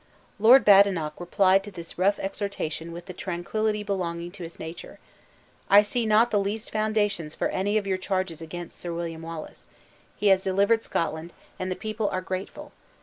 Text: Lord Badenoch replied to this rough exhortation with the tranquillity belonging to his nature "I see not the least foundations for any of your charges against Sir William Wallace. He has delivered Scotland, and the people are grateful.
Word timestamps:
Lord 0.39 0.65
Badenoch 0.65 1.19
replied 1.19 1.63
to 1.63 1.69
this 1.69 1.99
rough 1.99 2.17
exhortation 2.17 2.91
with 2.91 3.05
the 3.05 3.13
tranquillity 3.13 3.83
belonging 3.83 4.31
to 4.31 4.41
his 4.41 4.57
nature 4.57 4.97
"I 5.69 5.83
see 5.83 6.07
not 6.07 6.31
the 6.31 6.39
least 6.39 6.71
foundations 6.71 7.35
for 7.35 7.49
any 7.49 7.77
of 7.77 7.85
your 7.85 7.99
charges 7.99 8.41
against 8.41 8.79
Sir 8.79 8.91
William 8.95 9.21
Wallace. 9.21 9.67
He 10.15 10.29
has 10.29 10.43
delivered 10.43 10.83
Scotland, 10.83 11.33
and 11.59 11.71
the 11.71 11.75
people 11.75 12.09
are 12.09 12.21
grateful. 12.21 12.71